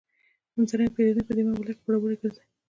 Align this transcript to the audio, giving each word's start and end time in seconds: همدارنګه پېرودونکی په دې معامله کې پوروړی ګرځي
همدارنګه 0.55 0.93
پېرودونکی 0.95 1.27
په 1.27 1.33
دې 1.37 1.43
معامله 1.47 1.71
کې 1.75 1.83
پوروړی 1.83 2.17
ګرځي 2.21 2.43